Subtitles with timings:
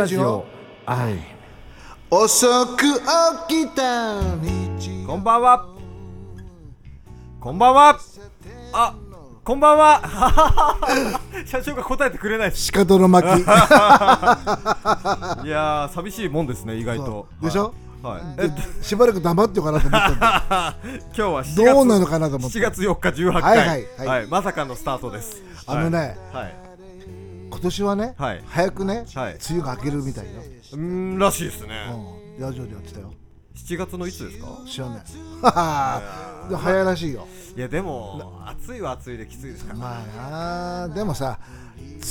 [0.00, 0.46] ラジオ。
[0.86, 1.18] 愛
[2.08, 2.84] 遅く
[3.48, 5.04] 起きた日。
[5.06, 5.68] こんばんは。
[7.38, 7.98] こんばんは。
[8.72, 8.94] あ
[9.44, 10.78] こんばんは。
[11.44, 12.50] 社長が答えてくれない。
[12.50, 13.32] です仕方の巻き。
[13.44, 17.26] いやー寂しいもんですね意外と。
[17.42, 20.76] でしょ、はい、はい、しばらく黙ってようかなと思ったんだ。
[21.14, 21.56] 今日は7月。
[21.56, 22.58] どうなのかなと思って。
[22.58, 23.44] 7月4日18回。
[23.54, 24.26] はいはいはい。
[24.28, 25.42] まさかのスタートです。
[25.66, 26.59] あのね、はい
[27.50, 28.42] 今年はね、はい。
[28.46, 29.32] 早くね、はい。
[29.34, 30.40] 梅雨が明けるみたいよ、
[30.72, 31.86] うーんらしいですね。
[32.36, 33.12] うん、ラジオでやってたよ。
[33.56, 34.46] 7月のいつですか？
[34.66, 35.00] 知らない。
[36.50, 37.26] で早いらしいよ。
[37.56, 39.78] いやでも暑いは暑いできついですから。
[39.78, 41.38] まあなでもさ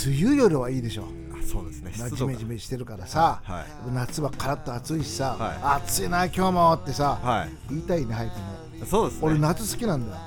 [0.05, 1.03] 梅雨よりはいいでしょ。
[1.33, 1.93] あそうですね。
[1.97, 2.33] まあ湿度が。
[2.33, 3.65] ジメジメしてるからさ、はい。
[3.93, 7.49] 夏はカラッと暑いしさ、は暑いな今日もってさ、はい。
[7.69, 8.41] 言いたいね早くね
[8.85, 9.27] そうですね。
[9.27, 10.21] 俺夏好きなんだよ、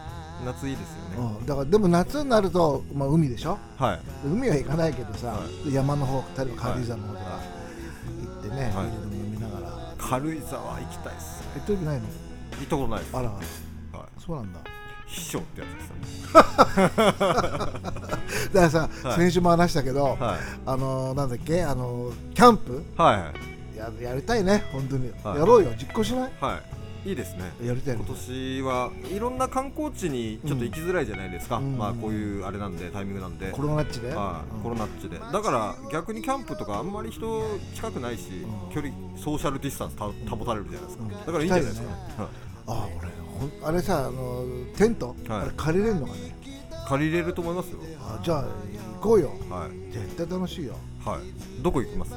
[0.44, 1.36] 夏いいですよね。
[1.38, 3.58] うん、だからでも夏になると、まあ、海でしょ？
[3.78, 4.00] はい。
[4.26, 5.40] 海は行かないけどさ、は
[5.70, 7.40] 山の方例えば軽井沢の方とかは
[8.24, 8.86] 行ってね、はい。
[8.86, 9.72] ビールでも飲みながら。
[9.98, 12.02] 軽井沢行きたいっす行った時ないの？
[12.02, 12.08] 行
[12.64, 13.16] ったことないです。
[13.16, 13.28] あら。
[13.30, 13.42] はい。
[14.18, 14.60] そうなんだ。
[15.06, 16.92] 秘書ってやつですよね。
[18.52, 19.16] だからさ、はい。
[19.18, 20.38] 先週も話したけど、はい。
[20.66, 21.62] あのーなんだっけ？
[21.64, 22.82] あのーキャンプ？
[22.96, 24.02] はいはい。
[24.02, 25.38] ややりたいね本当に、はい。
[25.38, 25.70] やろうよ。
[25.78, 26.32] 実行しない？
[26.40, 27.52] はいいいですね。
[27.64, 31.76] やりたい今年はいろんな観光地にちょっと行きづらいじゃないですか、うん。
[31.76, 34.54] まあこういうあれなんでタイミングなんで、コロナっちで、はい。
[34.54, 35.18] うんコロナっちで。
[35.18, 38.72] だから逆にキャンプとかあんまり人近くないし、うん。
[38.72, 40.04] 距離ソーシャルディスタンスた
[40.36, 41.10] 保たれるじゃないですか、うん。
[41.10, 42.28] だからいいんじゃないですか、行きはい。
[42.68, 43.08] あ俺
[43.40, 45.40] ほんあれさあのーテント、はい。
[45.40, 46.18] あれ借りれるのかね？
[46.88, 47.78] 借りれると思いますよ。
[48.00, 48.44] あじゃあ
[48.94, 49.32] 行こうよ。
[49.50, 49.92] はい。
[49.92, 50.74] 絶対楽しいよ。
[51.04, 51.62] はい。
[51.62, 52.12] どこ行きます？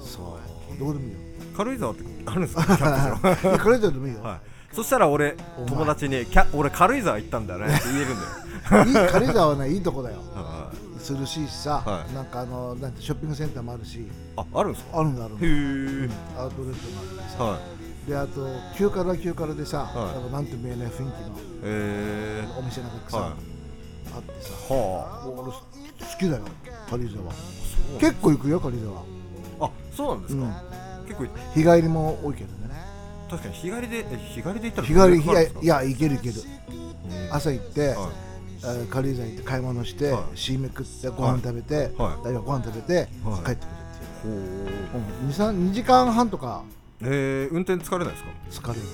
[0.00, 0.38] そ
[0.74, 1.18] うどこでもいいよ
[1.56, 2.64] 軽井沢ってあるんですか？
[2.64, 4.40] キャンプ場いや借りれてでもいいよ、はい。
[4.74, 5.36] そしたら俺
[5.68, 8.18] 友達にキャ俺軽井沢行ったんだよねって 言えるん
[8.88, 9.04] だよ。
[9.04, 10.16] いい軽井沢はねいいとこだよ。
[10.34, 10.72] は
[11.20, 12.14] 涼しさ、はい。
[12.14, 14.00] なんかあのなんてショッピングセンターもあるし。
[14.00, 14.98] いああるんですか？
[14.98, 15.46] あるんだあるんだ。
[15.46, 17.58] へえアウトレットもあってさは
[18.06, 18.10] い。
[18.10, 18.46] であと
[18.76, 19.94] 旧からは旧からでさ、はい。
[19.96, 21.12] なんかなんとも言えない雰囲気
[21.62, 23.30] えのお店なんかさ、はい。
[23.30, 24.50] あってさ。
[24.68, 25.54] ー、は俺好
[26.18, 26.42] きだよ
[26.90, 28.00] 軽井沢。
[28.00, 28.98] 結構行くよ軽井沢。
[29.60, 30.54] ああそうなんですか、うん
[31.06, 32.74] 結構日帰りも多いけどね。
[33.30, 35.08] 確かに日帰りでえ日帰りで行ったら日帰
[35.60, 36.34] りいやい行ける行ける。
[36.70, 37.34] うん。
[37.34, 37.96] 朝行って、
[38.90, 40.22] 軽井沢行って買い物して、はい。
[40.36, 42.26] 締め食ってご飯食べて、はい。
[42.28, 43.06] 大学ご飯食べて、はい。
[43.44, 43.74] 帰ってくる
[44.18, 44.34] っていう、
[45.24, 45.26] う。
[45.26, 46.62] ん、2, 2時間半とか。
[47.02, 48.70] えー、運転疲れないですか？
[48.72, 48.86] 疲れる、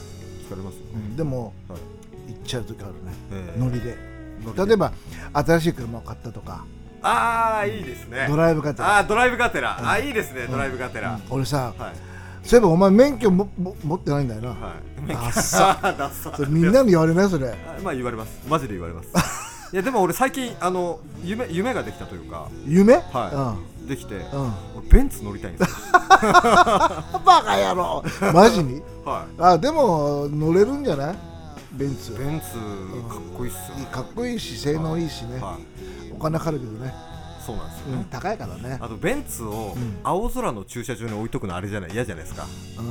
[0.50, 0.76] 疲れます
[1.16, 2.32] でもはい。
[2.32, 2.98] 行っちゃう時あるね、
[3.32, 3.58] えー。
[3.62, 3.96] ノリで。
[4.44, 4.66] 乗りで。
[4.66, 4.92] 例えば
[5.34, 6.64] 新しい車を買ったとか
[7.02, 8.26] ああいいですね。
[8.28, 8.98] ドライブがてら。
[8.98, 11.22] あードライブがてら、あーいいですねドライブがてら、うん。
[11.30, 11.92] 俺さはい。
[12.46, 14.54] そういえばお前免許もも持ってないんだよな、は
[15.06, 15.08] い。
[15.08, 15.78] ダッサ。
[15.96, 16.34] ダッサ。
[16.36, 17.28] それみんなに言われない？
[17.30, 17.48] それ。
[17.48, 18.40] あまあ言われます。
[18.48, 19.08] マジで言われます。
[19.72, 22.48] いやでも俺最近あの夢夢ができたというか。
[22.66, 22.94] 夢？
[22.94, 23.54] は
[23.86, 25.76] できて、うん、うん、俺ベンツ乗りたいんですよ。
[26.00, 28.02] バカ野郎。
[28.32, 28.82] マジに？
[29.04, 31.18] はあでも乗れるんじゃない？
[31.72, 32.12] ベンツ。
[32.12, 32.46] いベンツ
[33.08, 36.12] かっこいいっすよね、かっこいいし性能いいしね、はい。
[36.12, 36.92] お金かかるけどね、
[37.44, 38.78] そうなんですよね、うん、高いからね。
[38.80, 39.98] あとベンツをうん。
[40.02, 41.92] 青空の駐車場に置いとくのあれじゃない？
[41.92, 42.44] 嫌じゃないですか？
[42.78, 42.82] うー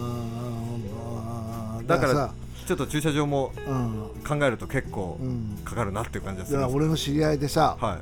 [1.81, 2.33] んだからさ、
[2.67, 4.09] ちょっと駐車場もうん。
[4.27, 7.99] 考えると結構うん、かかるなっていう感じがすだるんですから俺の知り合いでさ、はい。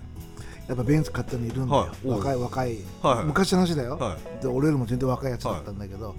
[0.68, 2.08] やっぱベンツ買ったのいるんだよ、はい。
[2.08, 3.24] 若い若い、はい。
[3.24, 6.14] 昔の話だよ、はで俺よりも全然若いやつだったんだけど、い、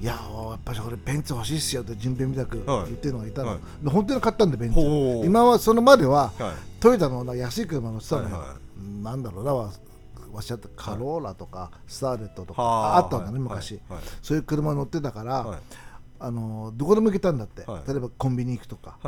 [0.00, 0.18] やや
[0.54, 2.90] っぱり俺ベンツ欲しいっすよって順平みたく言はい。
[2.90, 3.58] ってるのがいたの、はい。
[3.84, 5.26] で本当に買ったんだよベンツ。
[5.26, 6.80] 今はそのまでははい。
[6.80, 8.56] トヨタの安い車乗ってたのよ、はいは
[9.02, 9.70] なんだろうなわ
[10.32, 13.40] わしゃったカローラとか、スターレットとかはあったんだね、はい。
[13.40, 14.00] 昔、はい。
[14.20, 15.58] そういう車乗ってたから、はい。
[16.18, 17.88] あのどこでも行けたんだって、はい。
[17.88, 18.98] 例えばコンビニ行くとか、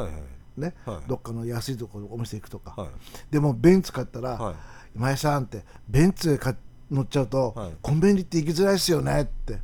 [0.56, 0.74] ね。
[0.86, 1.08] はい。
[1.08, 2.90] どっかの安いところお店行くとか、はい。
[3.30, 4.54] でもベンツ買ったら、はい。
[4.96, 6.56] 今井さんってベンツ買
[6.90, 7.72] 乗っちゃうと、はい。
[7.82, 9.58] コンビニって行きづらいっすよねって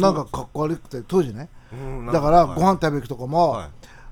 [0.00, 1.48] なんかかっこ悪くて当時ね。
[2.12, 2.58] だからはい。
[2.58, 3.68] ご飯食べ行くとこも、はい。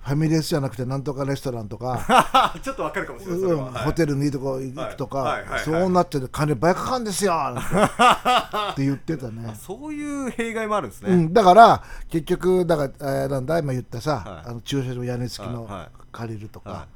[0.06, 4.28] ファミレスじゃなくてなんとかレストランとか、 ちょっとわかるかもしれないホテルのい。
[4.28, 5.40] いとこ行くとか、はい。
[5.40, 5.42] はい。
[5.42, 5.50] はい。
[5.54, 14.50] はいそうなってて金倍かかるんですよって言ってたね、 そういう弊害もあるんですね、うん、だから結局だから、えーなんだ今言ったさ、はい。
[14.50, 15.68] あの駐車場屋根付きの
[16.12, 16.88] 借りるとか、はい。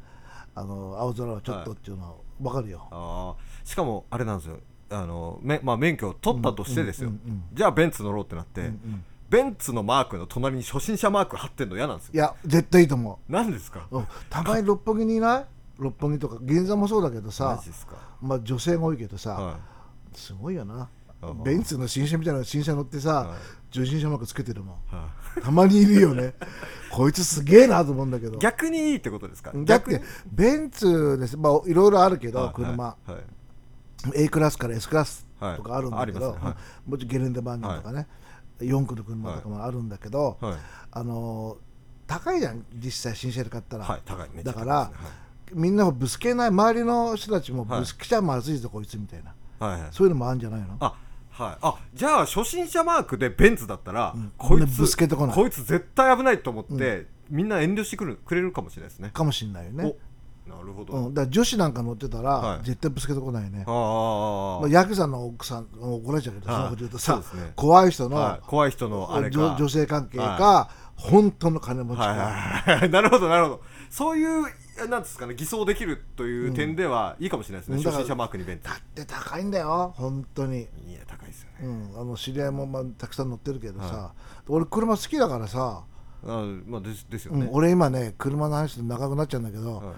[0.54, 4.58] あの青空はちょっとっていうのは分かるよ、しかもあれなんですよ
[4.90, 12.12] あのめ、まあ、免許を取ったとしてですよ、うんうんうんじゃあベンツ乗ろうってなって、んベンツのマークの隣に初心者マーク貼ってんの嫌なんですよ。
[12.14, 13.86] いや絶対いいと思何ですか？
[13.90, 14.06] う、うん。
[14.28, 15.44] たまに六本木にいない？
[15.78, 17.96] 六本木とか銀座もそうだけどマさジですか？
[18.20, 19.58] まあ女性が多いけどさ、は
[20.14, 20.88] すごいよな。
[21.44, 23.38] ベンツの新車みたいな新車乗ってさ、はい。
[23.70, 24.76] 女心者マークつけてるもん。
[24.76, 25.08] い、は
[25.42, 26.34] たまにいるよね。
[26.90, 28.34] こいつすげえなと思うんだけど。
[28.34, 29.52] い、逆にいいってことですか？
[29.52, 30.00] だっ逆に？
[30.00, 31.36] てベンツです。
[31.36, 33.12] まあいろいろあるけど、はい車、はい。
[33.12, 33.22] はい
[34.14, 35.56] A クラスから S クラスはい。
[35.56, 36.36] とかあるんだけど、
[36.86, 38.06] もちろんゲレンデバンとかね、
[38.60, 40.54] 4駆の車とかもあるんだけど、はい。
[40.92, 41.56] あの
[42.06, 44.00] 高いじゃん実際新車で買ったら、
[44.44, 44.90] だから、
[45.52, 47.80] みんなをぶつけない周りの人たちもはい。
[47.80, 49.34] ぶつけちゃまずいぞ、こいつみたいな。
[49.58, 49.72] はい。
[49.72, 49.82] はい。
[49.82, 50.76] はいそういうのもあるんじゃないの？
[50.80, 50.94] あ
[51.30, 51.58] はい。
[51.62, 55.36] あじゃあ初心者マークでベンツだったら、んこいつこない。
[55.36, 59.10] こいつ絶対危ないと思って、みんな遠慮してくるくれるかもしれないですね。
[59.12, 59.96] かもしれないよね、お
[60.50, 62.64] なるほど、うん、だ女子なんか乗ってたら、はい。
[62.64, 63.64] 絶対ぶつけてこないね。
[63.66, 66.56] ああまあ、ヤクザの奥さん怒られちゃうけど、はい。
[66.56, 67.52] そのこと言うとさ、そうですね。
[67.54, 69.38] 怖い人の、はい、怖い人のあれか。
[69.38, 72.24] 女女性関係か、は本当の金持ちか、はいは
[72.76, 73.60] いはい なるほどなるほど。
[73.88, 74.42] そういう
[74.88, 77.82] なんですかね偽装できるという点ではいいかもしれないですね、うん。
[77.82, 84.12] 初心者マークにベンツだって高いんだよ本当に、いや高いですようね、ん、あの知り合いも、まあ、たくさん乗ってるけどさ、は
[84.48, 85.84] 俺車好きだからさ、
[86.24, 89.96] あまあですですよね、うん、俺今ね車の話で長くなっちゃうんだけど、はい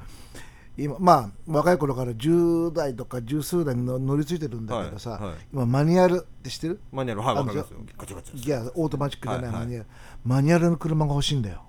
[0.77, 5.35] 今まあ若い頃から10代とか十数台乗乗り継いでるんだけどさ、はいはい。
[5.53, 6.81] 今マニュアルって知ってる？
[6.91, 7.81] マニュアルはいあわかりますよ。
[7.99, 9.67] ガチャガチャギアオートマチックじゃない、はいはい。
[9.67, 9.87] マニュアル。
[10.25, 11.63] マニュアルの車が欲しいんだよ。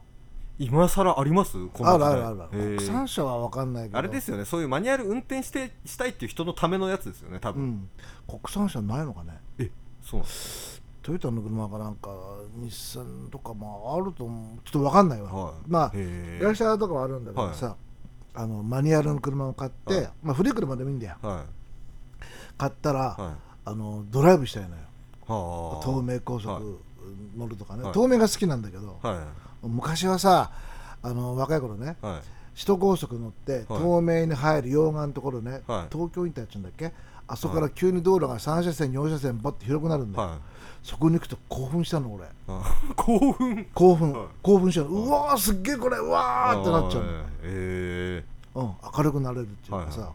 [0.59, 1.57] 今更あります？
[1.81, 3.97] あるあるある国産車は分かんないけど。
[3.97, 4.45] あれですよね。
[4.45, 7.89] そういうマニュアル運転してしたいっていう人のためのやつですよね多分、うん、
[8.27, 9.33] 国産車ないのかね。
[9.57, 9.69] え
[10.01, 12.11] そうなんですトヨタの車かなんか
[12.55, 14.59] 日産とかもあると思う。
[14.63, 15.53] ちょっと分かんないわ、はい。
[15.67, 16.39] まあへー。
[16.39, 17.75] いらっしゃるとかはあるんだけどさ、
[18.35, 20.09] あのマニュアルの車を買って、はい。
[20.23, 21.15] まあ、古い車でもいいんだよ。
[21.21, 21.45] は
[22.57, 23.33] 買ったら、いはい。
[23.65, 24.75] あのドライブしたいのよ。
[25.27, 25.85] はあ。
[25.85, 26.63] 東名高速はい。
[27.37, 27.93] 乗るとかね、はい。
[27.93, 29.13] 東名が好きなんだけど、は
[29.63, 29.67] い。
[29.67, 30.51] 昔はさ
[31.01, 32.21] あの若い頃ねはい。
[32.53, 33.63] 首都高速乗って、はい。
[33.79, 35.93] 東名に入る溶岩のところね、はい。
[35.93, 36.91] 東京インターっていうんだっけ？
[37.25, 40.39] あそこから急に道路が3車線4車線バッて広くなるんだよ、はい
[40.83, 42.25] そこに行くと興奮したの俺。
[42.47, 43.65] あ興奮？
[43.73, 44.27] 興奮、はい。
[44.41, 47.09] 興奮したの、うわーすっげえこれうわーってなっちゃうの、
[47.43, 48.25] ええ
[48.55, 50.13] うん、明るくなれるっていうかさ、はいは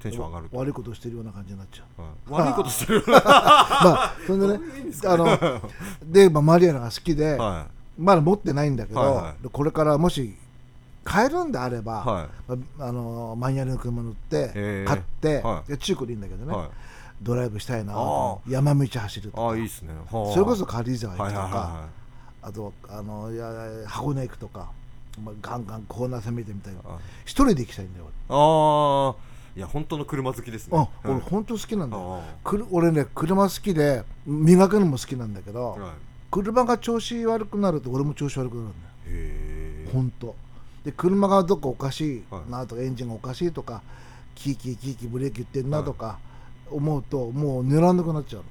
[0.00, 0.56] テンション上がると。
[0.56, 2.02] 悪いことしてるような感じになっちゃう。
[2.02, 2.44] はい。
[2.48, 4.60] 悪いことしてるまあそれでね
[5.06, 5.70] あの
[6.04, 7.66] で、まあ、マリアナが好きで、は
[7.98, 10.34] まだ持ってないんだけど、はいこれからもし
[11.04, 15.70] 買えるんであれば、はまああのマニュアルの車乗って買って、はい。
[15.70, 16.68] で中古でいいんだけどね、
[17.22, 19.42] ドライブしたいなあ山道走るとか。
[19.42, 19.92] ああいいっすね。
[20.10, 20.32] はあ。
[20.32, 21.88] それこそ軽井沢行くとか、はいはいは
[22.42, 24.70] あとあのいや箱根行くとか、
[25.22, 26.80] まあ、ガンガンコーナー攻めてみたいな。
[26.80, 29.34] いはい一人で行きたいんだよああ。
[29.56, 30.90] いや本当の車好きです俺,、ね。
[31.04, 32.20] あ俺本当好きなんだよ。
[32.70, 35.92] 俺ね車好きで磨くのも好きなんだけど、あはい。
[36.30, 38.74] 車が調子悪くなると俺も調子悪くなるんだよ。
[39.06, 39.90] へえ。
[39.92, 40.34] 本当。
[40.84, 43.80] で車がどっかおかしいなとか、エンジンがおかしいとか
[44.34, 46.18] キーキーキーキーブレーキ言ってんなとか
[46.70, 48.42] 思うともう寝らんなくなっちゃう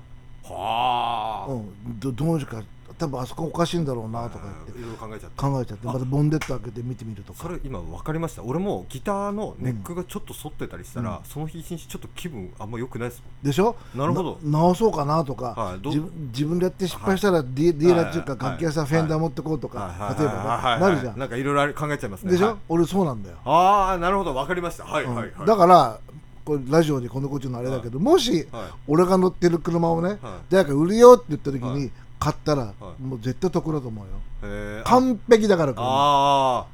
[0.53, 1.49] はあ。
[1.49, 2.61] の、うん、どどうしか。
[2.95, 4.79] 多分あそこおかしいんだろうなとか言って。
[4.79, 5.41] いろいろ考えちゃって。
[5.41, 5.87] 考えちゃって。
[5.87, 7.41] またボンネット開けて見てみるとか。
[7.41, 8.43] それ今分かりました。
[8.43, 11.25] 俺もギターのネックがちょっと反ってたりしたら、うん。
[11.25, 13.75] その日一日ちょっと気分あんま良くないですでしょ？
[13.95, 14.37] なるほど。
[14.43, 22.31] な直そうかなとか、はいど自分自分でやって失敗したらディ,、ディーラーっていうかはい楽器屋さんはいフェンダー持ってこうともんか、例えばね、はいなるじゃん、なんかいろいろ考えちゃいますね。
[22.33, 22.55] でしょ、はい。
[22.69, 24.35] 俺そうなんだよ、ああなるほど。
[24.35, 24.85] 分かりました。
[24.85, 25.99] はいはいだから
[26.45, 28.71] これラジオでこのこと言うのあれだけど、もしはい。
[28.87, 30.19] 俺が乗ってる車をね、はい。
[30.49, 31.91] 誰か売るよって言った時にはい。
[32.19, 33.01] 買ったら、はい。
[33.01, 34.83] もう絶対得だと思うよ。
[34.83, 36.65] 完璧だから車あ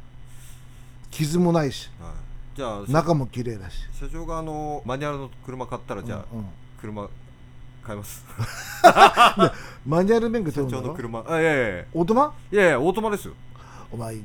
[1.12, 1.90] 傷もないし。
[2.56, 6.26] じゃあ中も綺麗だし、社長があのマニュアルの車買ったらじゃあ、
[6.82, 7.08] 車
[7.84, 8.26] 買います。
[9.86, 11.24] マニュアル免許社取るんだろ長の車。
[11.28, 11.86] あいやいや。
[11.94, 12.34] オートマ？
[12.52, 13.34] いやいやオートマですよ。
[13.92, 14.18] お前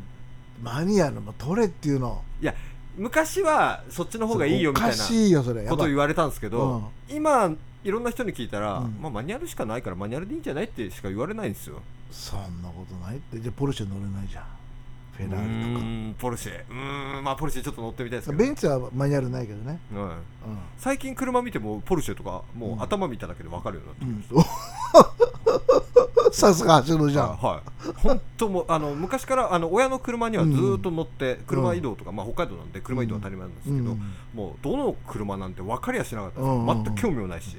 [0.63, 2.23] マニュアルも取れっていうの。
[2.41, 2.55] いや
[2.97, 8.97] 昔はそっちの方がいいよみたいおなこと言われたんですけど、今いろんな人に聞いたら、うん。
[9.01, 11.83] まあ、マニュアルしかないからマニュアルでいいんじゃないってしか言われないんですよ。
[12.11, 13.39] そんなことないって。
[13.39, 14.45] じゃあポルシェ乗れないじゃん。
[15.13, 15.85] フェラーリとか。
[15.85, 16.53] うーんポルシェ。
[16.53, 18.39] うーんまあポルシェちょっと乗ってみたいですけど。
[18.39, 19.79] ベンツはマニュアルないけどね。
[19.95, 20.07] はい。
[20.07, 20.19] う
[20.79, 22.79] 最近車見てもポルシェとかもうん。
[22.79, 25.84] う頭見ただけで分かるようになってん、うん、
[26.35, 27.63] さすが走るじゃん、はいは
[27.93, 27.93] い。
[27.97, 34.13] 本当もうあの昔からあの親の車にはずーっと乗って車移動とか、まあ、北海道なんで車移動は当たり前なんですけど、うん。
[34.35, 37.57] もうどの車なんて分かりやしなかった全く興味もないし、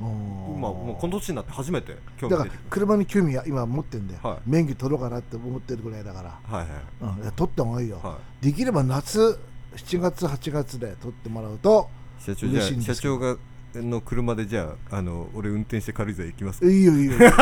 [0.00, 0.06] うん。
[0.06, 4.38] 今もうこの年になって初めて興だから車に興味は今持ってんだよ、はい。
[4.44, 7.16] 免許取ろうかなって思ってるぐらいだから、たはいはい。
[7.16, 9.38] うん、いや取った方がいいよ、はできれば夏
[9.76, 11.88] 7月8月で取ってもらうと
[12.26, 13.14] 嬉しいんですけど。
[13.14, 13.36] 社長が
[13.82, 16.60] の車でじゃああの俺運転して軽井沢行きます。
[16.60, 17.12] かいいよいいよ。
[17.16, 17.32] い や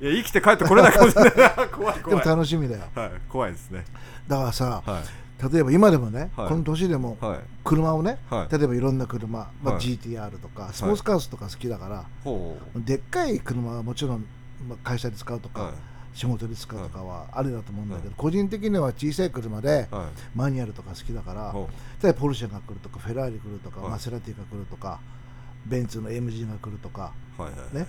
[0.00, 1.32] 生きて帰ってこれないかもしれない。
[1.70, 2.84] 怖いで怖もい楽しみだよ。
[2.94, 3.84] はい怖いですね。
[4.26, 5.02] だからさは
[5.52, 6.48] 例えば今でもね、はい。
[6.48, 7.16] この年でも
[7.64, 8.58] 車をね、はい。
[8.58, 9.82] 例えばいろんな車、まあはい。
[9.82, 14.26] GTR とかスポーツカースとか好きだから、ほでっかい車はもちろん、
[14.68, 15.72] まあ、会社で使うとか、
[16.12, 18.14] 仕事で使うとかはあれだと思うんだけど、はい。
[18.16, 20.36] 個人的には小さい車ではい。
[20.36, 21.68] マニュアルとか好きだから、ほ
[22.02, 23.90] 例えばポルシェが来るとかフェラーリ来るとか、はい。
[23.92, 24.98] マセラティが来るとか
[25.68, 27.76] ベンツの MG が来るとかはいはい。
[27.76, 27.86] ね。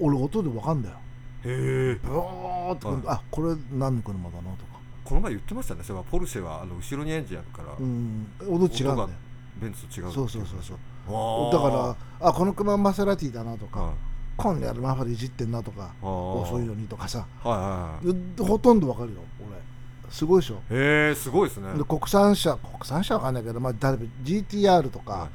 [0.00, 0.96] お俺音で分かんだよ。
[1.44, 1.94] へえ。
[2.02, 2.96] ブーって、はい。
[3.06, 4.76] あこれ何の車だなとか。
[5.04, 5.82] この前言ってましたね。
[5.84, 8.26] それはポルシェはあの後ろにエンジンあるから、うん。
[8.48, 9.08] 音違うんだよ。
[9.58, 10.76] ベンツと違うそうそうそうそう。
[11.08, 13.94] うだからあこの車マセラティだなとか、はい。
[14.36, 17.26] 今度やるマファルいじってんなとか遅いのにとかさ。
[17.42, 18.36] はいはいはい。
[18.36, 19.56] でほとんどわかるよ俺。
[20.10, 20.56] すごいでしょ。
[20.70, 21.72] へえすごいですね。
[21.74, 25.28] で国産車国産車わかんないけど、まあ、例えば GTR とか、はい。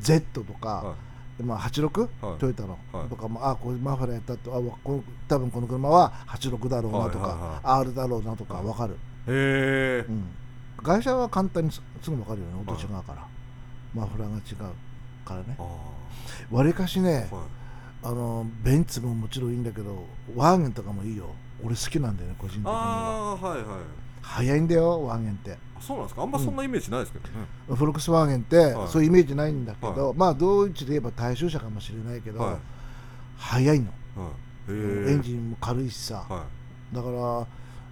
[0.00, 0.94] Z とか、は
[1.42, 2.38] まあ、86、はい。
[2.38, 3.08] トヨタの、はい。
[3.08, 8.64] とかもあこれマファルやったってあわこの多分この車は86だろうなとか、はいはいはい R だろうなとかはい。
[8.64, 10.24] わかる、いへえうん、
[10.82, 12.52] 会社は簡単にすすぐわかるよね。
[12.60, 13.26] 音はい違うから、
[13.94, 15.56] マフラーが違うからね。
[15.58, 15.64] あ
[16.50, 17.28] わりかしね
[18.02, 21.26] あのベンツももちろんいいんだけどワーゲンとかもいいよ。
[21.64, 23.34] 俺好きなんだよね個人的には。
[23.34, 25.52] はいはい早いんだよワーゲンって。
[25.52, 26.22] あそうなんですか？
[26.22, 27.32] あんまそんなイメージないですけどね、
[27.68, 28.88] フォルクスワーゲンって、はい。
[28.88, 32.56] そういうイメージないんだけど、はまあドイツで言えば大衆車かもしれないけど、はい。
[33.38, 33.92] 早いの、
[34.68, 36.44] エンジンも軽いしさ、は
[36.92, 37.46] だから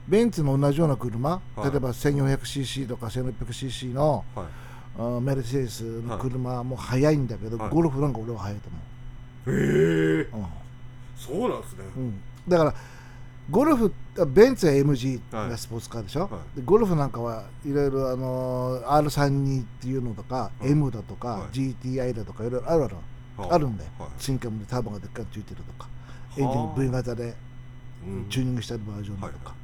[0.08, 1.70] ベンツの同じような車、はい。
[1.70, 4.48] 例えば 1400cc とか 1600cc のいはい。
[5.16, 7.16] あメルセデスの車も速い。
[7.16, 7.70] んだけど、はい。
[7.70, 8.70] ゴルフなんか俺は速いと
[9.50, 10.48] へえ思う、
[11.16, 12.20] そうなんですね、うんうん。
[12.48, 12.74] だから
[13.50, 13.92] ゴルフ
[14.28, 15.50] ベンツは MG はい。
[15.50, 20.70] がスポーツカーでしょ、はでゴルフなんかはいろいろあのー R32 っていうのとか、はい。
[20.70, 21.48] M だとか、はい。
[21.56, 22.96] GTI だとかいろいろあるある
[23.36, 24.08] はあるんだよ、はい。
[24.18, 25.88] ツインカムでターボがでっかいのついてるとか
[26.38, 26.72] エはあ。
[26.72, 27.34] ンジン V 型で
[28.06, 28.26] うん。
[28.30, 29.58] チューニングしてあるバージョンだとか、はい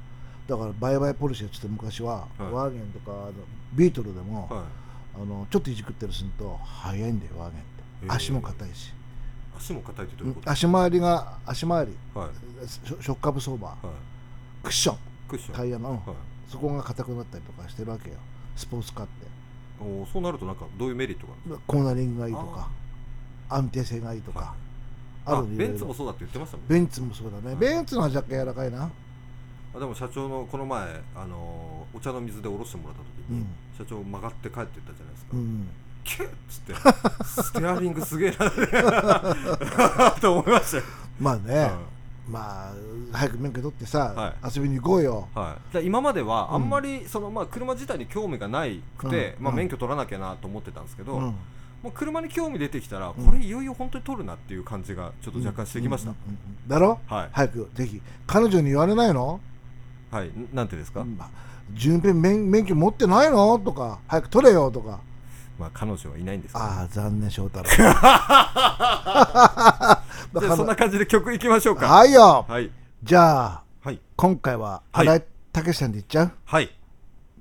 [0.49, 2.53] だからバイバイポルシェっつって昔は、はい。
[2.53, 3.29] ワーゲンとか
[3.73, 5.23] ビートルでも、はい。
[5.23, 8.07] あのちょっといじくってるすると速いんだよワーゲンって。
[8.09, 8.93] 足も硬いし、
[9.61, 10.51] 足も硬いってどういうこと？
[10.51, 11.93] 足回りが足回り。
[12.15, 12.29] はい。
[12.67, 13.97] ショックアブソーバーはい。
[14.65, 14.97] クッション。
[15.29, 15.55] クッション。
[15.55, 16.01] タイヤの、はい。
[16.49, 18.17] そこが硬くなったりとかしてるわけよ。
[18.57, 19.27] スポーツカーって。
[19.83, 22.69] おーそうなるとなんかどういうメリットがコーナリングがいいとか
[23.49, 24.55] 安定性がいいとか、か
[25.25, 26.75] あるあベンツもそうだって言ってましたもんね。
[26.75, 28.91] ベンツもそうだね、ベンツのは若干柔らかいな。
[29.75, 33.47] あでも社長のこの前あのーお茶の水でおろしてもらった時に、うん。
[33.79, 35.69] 社長曲がって帰ってったじゃないですか、うん
[36.05, 36.75] キュッつって。
[37.25, 38.51] ステアリングすげえな
[40.21, 40.83] と思いましたよ、
[41.19, 41.71] まあね、
[42.29, 42.33] うん。
[42.33, 42.73] まあ
[43.13, 45.29] 早く免許取ってさ、は遊びに行こうよ。
[45.35, 46.55] はい、じゃあ今まではうん。
[46.55, 49.57] あんまりその、まあ、車自体に興味がないくて、まあ、うん。
[49.57, 51.21] うん免許取らなきゃなと思ってたんですけど、うん。
[51.83, 53.25] もう車に興味出てきたら、うん。
[53.27, 56.13] これいよいよ本当に取るなっていう感じがちょっと若干してきました、
[56.69, 57.01] だろ？
[57.07, 58.01] はい、早くぜひ。
[58.27, 59.41] 彼女に言われないの？
[60.11, 61.31] はい、んなんてですか、まあ
[61.73, 63.59] 順平免免許持ってないの？
[63.59, 65.01] とか早く取れよとか
[65.61, 66.65] まあ、彼女はいないんですけど。
[66.65, 67.69] ああ残念翔太郎。
[67.71, 67.93] じゃ
[70.53, 71.87] あそんな感じで曲いきましょうか。
[71.87, 72.47] はいよ。
[72.49, 72.71] はい。
[73.03, 74.01] じゃあはい。
[74.17, 75.09] 今回ははい。
[75.09, 76.71] 新井武さんでいっちゃう、はい。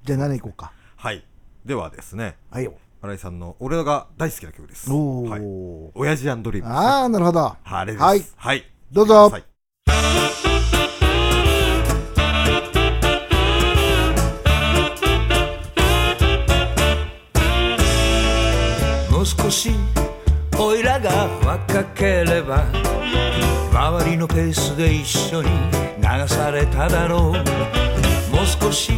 [0.04, 0.74] じゃあ何行こうか。
[0.98, 1.24] はい。
[1.64, 2.36] ではですね。
[2.52, 2.74] はいよ。
[3.02, 4.92] 新井さんの俺が大好きな曲です。
[4.92, 5.42] おお、はい、
[5.96, 6.76] 親父アンドリームね。
[6.76, 7.56] ああなるほど。
[7.64, 8.04] あれです。
[8.04, 8.26] はい。
[8.36, 9.32] はい、どうぞ
[19.20, 19.72] もう少し
[20.58, 22.64] おいらが若ければ
[23.70, 25.50] 周りのペースで一緒に
[25.98, 27.22] 流されただろう。
[27.22, 28.94] もう少し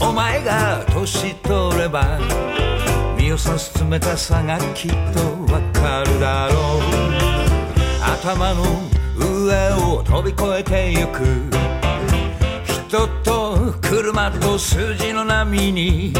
[0.00, 2.20] お前が年取れば
[3.18, 6.82] 身をさす冷たさがきっとわかるだろう。
[8.00, 8.62] 頭の
[9.18, 11.50] 上を飛び越えてゆく。
[12.86, 16.12] 人と車と数字の波に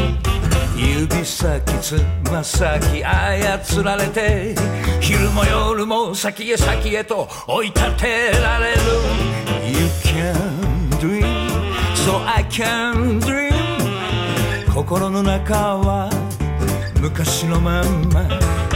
[0.75, 2.01] 指先つ
[2.31, 4.55] ま先操られて
[4.99, 8.81] 昼も夜も先へ先へと追い立てられる
[9.67, 11.23] You can dream
[11.95, 13.53] so I can dream
[14.73, 16.09] 心の中は
[16.99, 18.23] 昔のまんま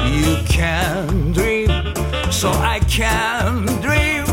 [0.08, 1.68] You can dream
[2.30, 4.25] so I can dream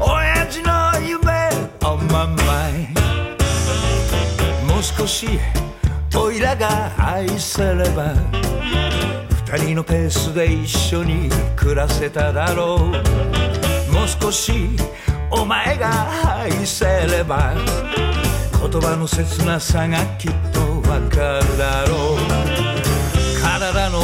[0.00, 2.98] 親父の夢 on my mind
[4.66, 5.26] もう少し
[6.22, 8.12] おいらが愛せれば
[9.46, 12.78] 二人のペースで一緒に暮らせただろう。
[13.92, 14.52] もう少し
[15.30, 17.54] お前が愛せれば
[18.60, 20.60] 言葉の切なさがきっと
[20.90, 22.18] わかるだろう。
[23.42, 24.00] 体の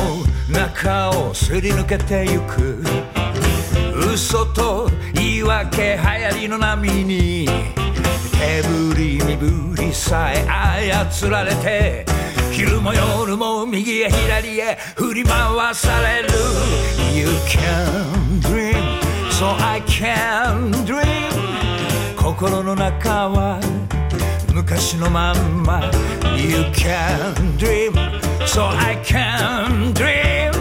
[0.51, 2.83] 中をすり抜けてゆく
[4.15, 7.47] 嘘と言い訳流行りの波に
[8.39, 10.47] 手振り身振りさえ
[11.11, 12.05] 操られて
[12.53, 16.29] 昼も夜も右へ左へ振り回される
[17.15, 19.01] You can dream
[19.31, 21.05] so I can dream
[22.17, 23.61] 心の中は
[24.55, 25.81] 昔のまんま
[26.37, 27.93] You can dream
[28.47, 30.53] so I can dream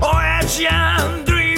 [0.00, 1.56] 親父やすり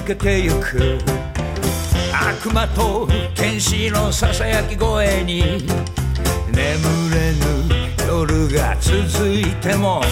[0.00, 0.98] 抜けてゆく
[2.12, 5.42] 悪魔と天使のささやき声に
[6.48, 6.64] 眠
[7.12, 10.02] れぬ夜が続いても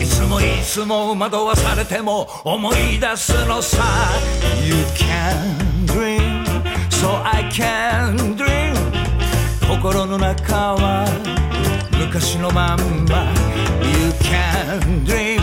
[0.00, 3.84] いつもいつも惑わされても思い出すのさ。
[4.64, 6.44] You can dream
[6.90, 8.74] so I can dream.
[9.68, 11.06] 心の中は
[11.92, 13.32] 昔のまんま。
[13.84, 15.40] You can dream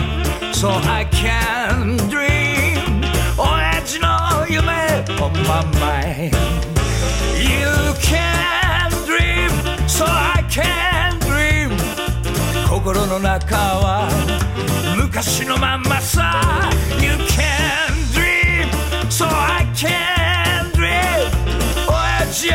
[0.52, 2.29] so I can dream.
[5.19, 6.33] 夢 on my mind
[7.37, 9.51] You can dream
[9.87, 11.71] so I can dream
[12.69, 14.09] 心の中は
[14.95, 16.69] 昔のまんまさ
[17.01, 18.69] You can dream
[19.09, 21.29] so I can dream
[21.87, 22.53] 親父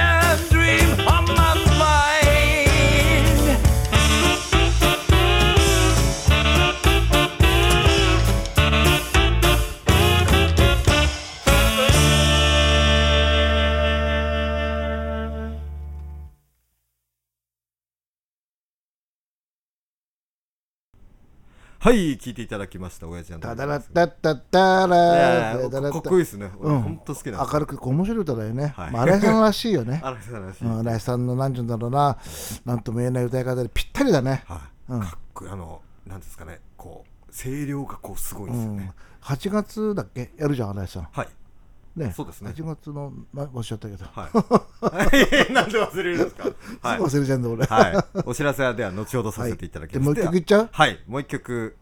[21.85, 23.41] はい聞いていただきました親父なん。
[23.41, 25.93] タダラッタッタッタラいやタダラッタ。
[25.93, 26.49] かっこいいですね。
[26.57, 26.81] 俺うん。
[26.81, 28.91] 本当好きなん明るく面白い歌だよね、はい。
[28.91, 30.01] まあ、新井さんらしいよね。
[30.03, 32.17] 荒木さんらしい、うん新井さんの何て言うんだろうな。
[32.65, 34.99] なんとも言えない歌い方でぴったりだね、はい、うん。
[35.01, 36.59] かっこいいあのなんですかね。
[36.75, 40.31] こう声量がこうすごいですよね、、8月だっけ？
[40.39, 41.07] やるじゃん新井さん。
[41.11, 41.27] はい。
[41.95, 42.11] ね。
[42.17, 42.49] そうですね。
[42.49, 45.53] 8月のなおっしゃったけど、はい。
[45.53, 46.49] なんで忘れるんですか？
[46.81, 47.09] はい。
[47.09, 50.07] すぐ忘れちゃうんだ俺、はい、お知らせはでは後ほどさせていただきます。
[50.09, 50.15] はい。
[50.15, 50.69] でもう一曲いっちゃう？
[50.71, 51.77] はい、もう一曲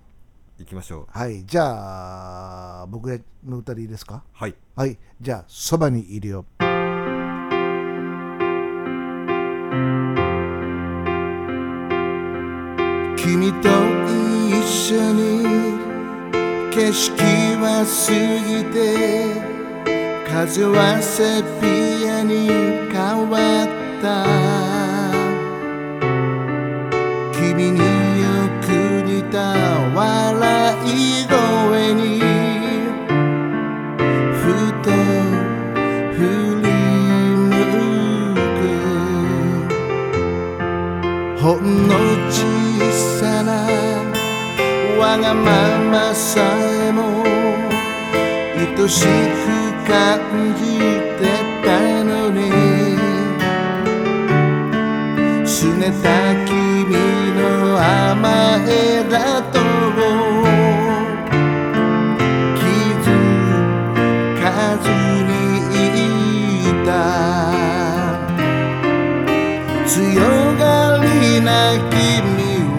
[0.59, 1.07] いきましょう。
[1.09, 4.23] はい、じゃあ僕の歌でいいですか？
[4.33, 6.45] はい、はいじゃあそばにいるよ。
[13.17, 13.69] 君と
[14.49, 15.43] 一緒に
[16.71, 17.15] 景色
[17.61, 18.11] は過
[18.47, 18.77] ぎて
[20.29, 21.65] 風はセピ
[22.09, 22.47] アに
[22.91, 23.67] 変わっ
[24.01, 24.25] た。
[27.33, 27.92] 君に
[31.27, 32.19] 声に
[34.39, 34.41] ふ
[34.83, 34.85] と
[36.13, 36.17] 振
[36.63, 36.67] り
[37.37, 37.43] 向
[41.37, 41.41] く。
[41.41, 41.91] ほんの
[42.29, 42.35] 小
[43.19, 43.49] さな
[44.99, 45.47] わがま
[45.91, 47.23] まさえも
[48.55, 49.07] 愛しく
[49.87, 49.93] 感
[50.57, 51.02] じて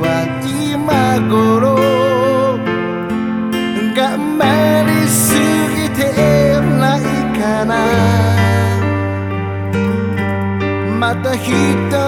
[0.00, 0.06] は
[0.44, 1.76] 今頃
[3.94, 4.42] 頑張
[4.88, 5.34] りす
[5.74, 6.02] ぎて
[6.78, 7.00] ない
[7.38, 7.72] かな。
[10.98, 11.44] また一
[11.88, 12.03] 人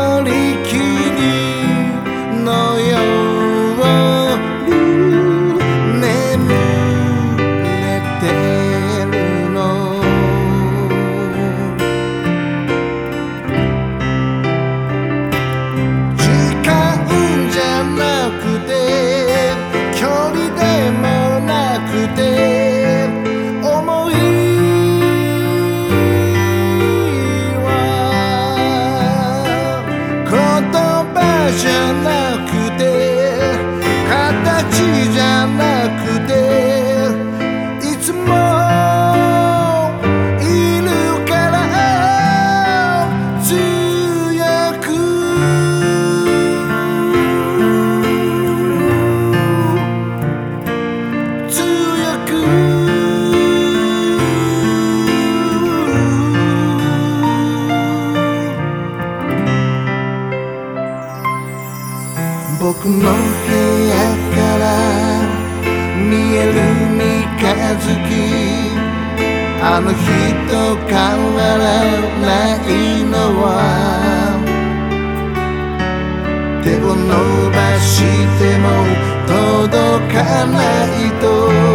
[69.69, 69.97] あの日
[70.47, 70.95] と変
[71.35, 71.65] わら
[72.23, 73.45] ないのは。
[76.63, 77.11] 手を伸
[77.51, 77.95] ばし
[78.39, 78.65] ても
[79.27, 81.66] 届かないと。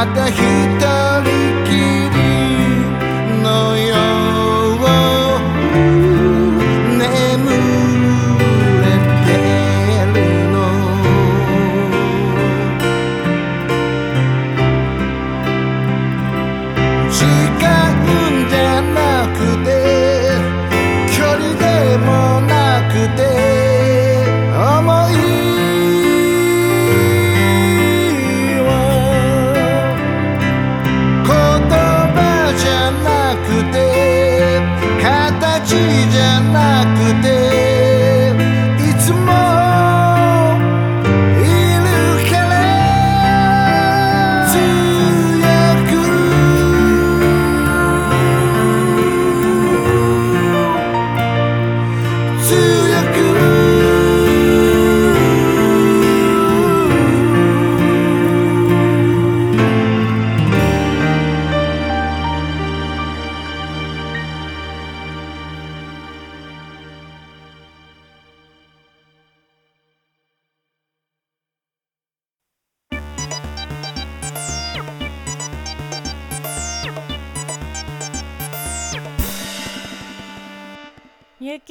[0.00, 0.69] なまた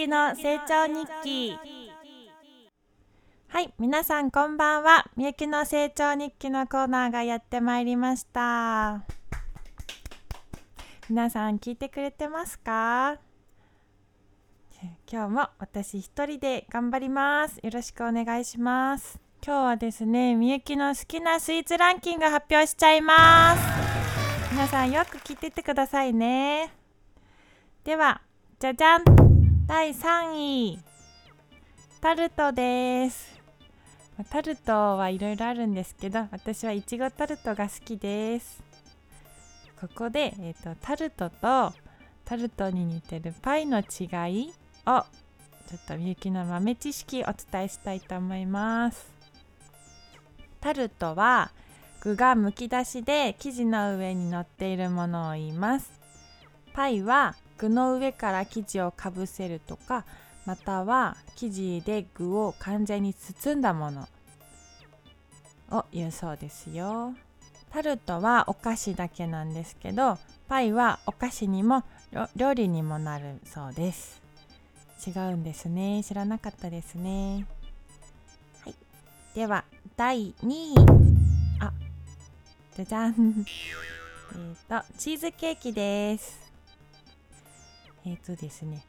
[0.09, 1.55] の成長日記。
[3.47, 5.05] はい皆さんこんばんは。
[5.15, 9.03] みゆきの成長日記のコーナーがやってまいりました。
[11.09, 13.17] 皆さん聞いてくれてますか？
[15.11, 17.59] 今日も私一人で頑張ります。
[17.61, 19.19] よろしくお願いします。
[19.45, 23.61] 今日はですねみゆきの好きなスイーツランキング発表しちゃいます。
[24.53, 26.73] 皆さんよく聞いててくださいね。
[27.83, 28.21] では
[28.59, 29.28] じゃじゃん。
[29.69, 30.79] 第3位。
[32.01, 33.39] タルトです。
[34.31, 38.63] タルトはいろいろあるんですけど私はいちごタルトが好きです。
[39.79, 41.71] ここで、えー、とタルトと
[42.25, 43.83] タルトに似てるパイの違
[44.33, 44.53] い
[44.87, 45.03] を
[45.67, 49.13] ちょっとみゆきの豆知識お伝えしたいと思います。
[50.61, 51.51] タルトは
[52.01, 55.91] 具がむき出しで生地の上に乗っているものを言います。
[56.73, 60.05] パイは具の上から生地をかぶせるとか
[60.45, 64.07] または生地で具を完全に包んだもの
[65.69, 67.13] を言うそうですよ。
[67.69, 70.17] タルトはお菓子だけなんですけど
[70.47, 71.83] パイはお菓子にも
[72.35, 74.19] 料理にもなるそうです。
[75.05, 76.03] 違うんですね。
[76.03, 77.45] 知らなかったですね。
[78.63, 78.75] はい。
[79.35, 79.63] では
[79.95, 80.75] 第2位。
[81.59, 81.71] あ
[82.75, 83.45] じゃじゃん。
[84.33, 86.38] えっとチーズケーキです。
[88.09, 88.83] えっ、とですね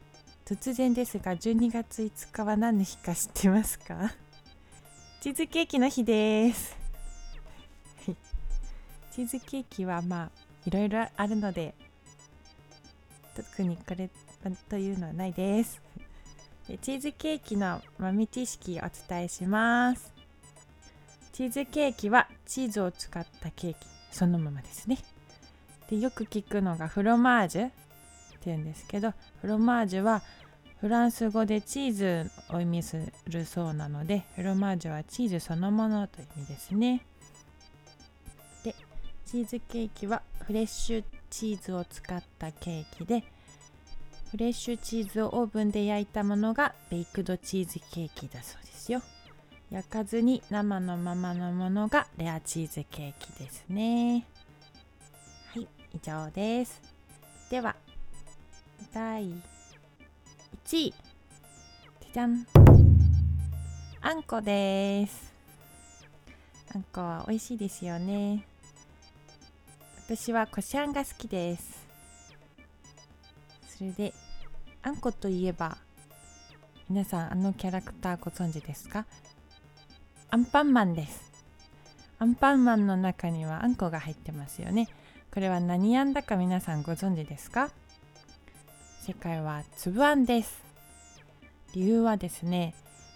[0.45, 4.11] 突然ですが12月5日は何の日か知ってますか？
[5.21, 6.75] チーズケーキの日です。
[9.13, 10.31] チーズケーキはまあ
[10.65, 11.75] いろいろあるので
[13.35, 14.09] 特にこれ
[14.67, 15.79] というのはないです。
[16.67, 20.11] でチーズケーキの豆知識をお伝えします。
[21.31, 24.97] チーズケーキはチーズを使ったケーキそのままですね。
[25.91, 27.71] でよく聞くのがフロマージュ。
[28.45, 30.21] 言うんですけどフロマージュは
[30.79, 37.05] フランス語でチーズを意味するそうなのでフロマージュはチーズそのものという意味ですね。
[38.63, 38.75] で
[39.25, 43.23] チーズケーキはフレッシュチーズを使ったケーキで
[44.31, 49.01] フレッシュチーズをオーブンで焼いたものがベイクドチーズケーキだそうですよ。
[49.69, 54.25] 焼かずに生のままのものがレアチーズケーキですね。
[55.53, 56.81] はい以上です。
[57.49, 57.75] では
[58.93, 59.33] 第1
[60.77, 60.93] 位
[62.13, 62.45] じゃん。
[64.01, 65.31] あんこです。
[66.75, 68.45] あんこは美味しいですよね。
[70.07, 71.87] 私はこしあんが好きです。
[73.69, 74.13] それで
[74.83, 75.77] あんこといえば
[76.89, 79.05] 皆さんあのキャラクターご存知ですか？
[80.31, 81.31] アンパンマンです。
[82.19, 84.89] アンパンマンの中にはあんこが入ってますよね。
[85.33, 87.71] これは何あんだか皆さんご存知ですか？
[89.01, 90.61] 世界は粒あんです。
[91.73, 92.75] 理由はですね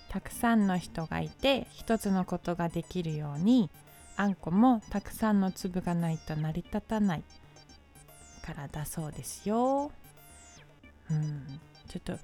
[0.10, 3.70] たくさんの人がいて一つのことができるように
[4.18, 7.24] あんこもたくさんの粒がないと成り立たない
[8.42, 9.92] からだそうですよ。
[11.12, 11.60] うん。
[11.88, 12.18] ちょっと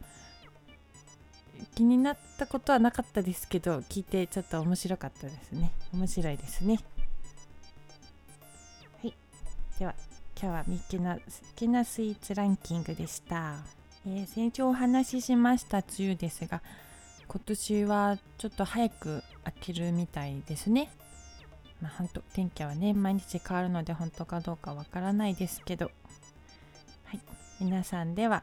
[1.76, 5.72] 気になったことはなかったですけど聞いてちょっと面白かったですね。
[5.94, 6.80] 面白いですね。
[10.42, 11.22] 今日はミッキーの好
[11.56, 13.58] きなスイーツランキングでした、
[14.08, 16.64] えー先週お話ししました梅雨ですが
[17.28, 20.90] 今年はちょっと早く明けるみたいですね。
[21.80, 25.92] まあ本当天気はね毎日変わるので本当かどうかわからないですけど。
[27.06, 27.20] はい
[27.60, 28.42] 皆さんでは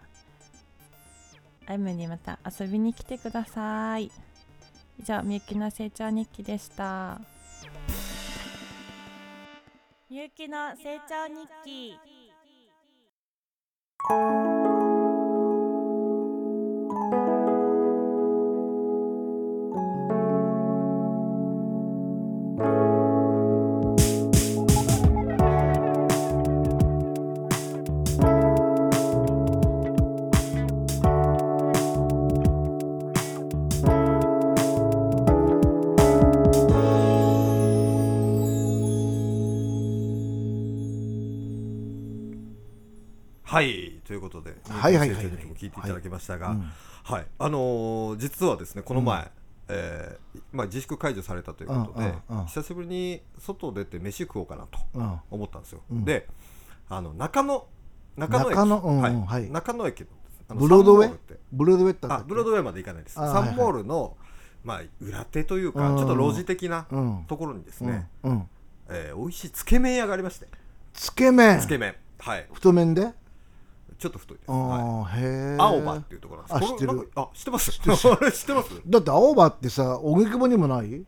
[1.66, 4.12] アイムにまた遊びに来てください。
[5.00, 7.20] 以上みゆきの成長日記でした。
[10.10, 11.98] みゆきの成長日記。
[44.78, 45.26] はいはいはい。
[45.26, 46.58] 聞いていただきましたが、はい。
[47.04, 49.30] はい、あのー実はですねこの前、
[49.68, 52.14] えーまあ、自粛解除されたということで、
[52.46, 55.20] 久しぶりに外出て飯食おうかなとうん。
[55.30, 56.04] 思ったんですよ、うん。
[56.04, 56.28] で
[56.88, 57.66] あの中野
[58.16, 58.56] 中野駅。
[58.56, 59.50] 中野うんはい。
[59.50, 60.04] 中野駅
[60.48, 61.18] ブロードウェイ？
[61.52, 63.20] ブロードウェイあブロードウェイまで行かないです。
[63.20, 64.16] あサンモールの、
[64.64, 65.96] まあ、裏手というか、うん。
[65.98, 67.24] ちょっと路地的なうん。
[67.28, 68.32] ところにですね、うん。
[68.32, 68.48] うん。
[68.88, 70.46] えー美味しいつけ麺屋がありまして。
[70.94, 71.60] つけ麺。
[71.60, 71.94] つけ麺。
[72.18, 72.46] はい。
[72.52, 73.12] 太麺で？
[73.98, 74.80] ちょっと太いです、あはい。
[74.80, 76.70] あへえ青葉っていうところなんです。
[76.72, 77.10] あ知ってる。
[77.16, 77.72] あ知ってます？
[77.72, 77.88] 知って
[78.54, 78.80] ます？
[78.86, 81.04] だって青葉ってさ荻窪にもない？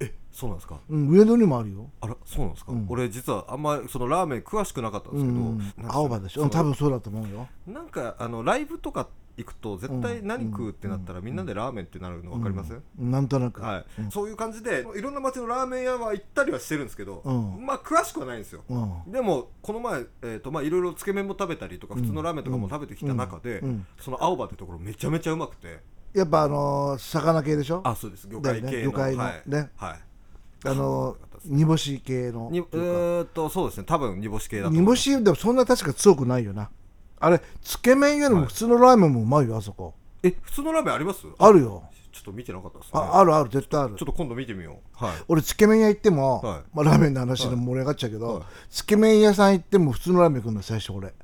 [0.00, 0.80] えそうなんですか？
[0.88, 1.90] うん上野にもあるよ。
[2.00, 2.86] あらそうなんですか、うん。
[2.88, 6.48] 俺実はあんまりそのラーメン詳しくなかったんですけど、うん青葉でしょ？
[6.48, 7.48] 多分そうだと思うよ。
[7.66, 10.26] なんかあのライブとか行くと絶対うん。
[10.26, 13.10] 何食うってなったらみんなでラーメンってなるの分かります、うん。
[13.10, 13.62] なんとなく。
[13.62, 14.02] はい。
[14.02, 14.10] うん。
[14.10, 17.64] そういう感じでいろんな街のラーメン屋は行ったりはしてるんですけど、うん。
[17.64, 19.12] まあ詳しくはないんですよ、うん。
[19.12, 23.62] でもこの前、えーとまあ、いろいろつけ麺も食べたりとか普通のラーメンとかも食べてきた中で、
[23.98, 25.80] その青葉ってところめちゃめちゃうまくて。
[26.12, 27.82] やっぱあのー魚系でしょ？
[27.84, 28.28] あそうです。
[28.28, 29.22] 魚介系の、ね魚介の。
[29.22, 29.42] はい。
[29.46, 29.70] ね。
[29.76, 30.00] はい。
[30.64, 33.84] あのー煮干し系のにえー、とそうですね。
[33.84, 36.68] 多分煮干し系だと思煮干しでもそんな確か強くないよな
[37.20, 39.94] あれつけ麺よりも普通のラーメンもうまいよあそこ。
[40.22, 41.26] え普通のラーメンあります？
[41.38, 41.84] あるよ。
[42.12, 42.90] ちょっと見てなかったですね。
[42.94, 43.94] ああるある絶対ある。
[43.94, 45.04] ちょっと今度見てみよう。
[45.04, 45.14] はい。
[45.28, 46.62] 俺つけ麺屋行っても、はい。
[46.74, 48.44] まあ、ラーメンの話で盛り上がっちゃうけど、はい。
[48.68, 51.14] つけ麺屋さん行っても普通のラーメン食うの最初俺。